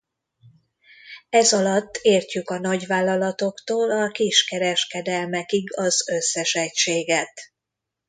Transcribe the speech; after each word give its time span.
Ez 1.29 1.53
alatt 1.53 1.95
értjük 2.01 2.49
a 2.49 2.59
nagyvállalatoktól 2.59 3.91
a 3.91 4.11
kis 4.11 4.43
kereskedelmekig 4.43 5.77
az 5.77 6.09
összes 6.09 6.53
egységet. 6.53 7.41